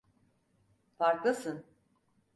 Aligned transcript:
Farklısın. 0.97 1.65